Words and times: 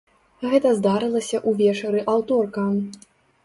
Гэта 0.53 0.71
здарылася 0.77 1.43
ўвечары 1.51 2.05
аўторка. 2.17 2.69